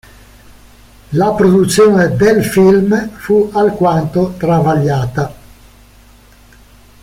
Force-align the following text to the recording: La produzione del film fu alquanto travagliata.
La 1.09 1.31
produzione 1.33 2.15
del 2.15 2.43
film 2.43 3.07
fu 3.17 3.51
alquanto 3.53 4.33
travagliata. 4.35 5.35